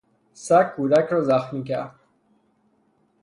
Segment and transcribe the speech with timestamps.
[0.33, 1.95] سگ کودک را زخمی کرد.